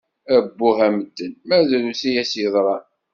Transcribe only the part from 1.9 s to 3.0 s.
i as-yeḍran.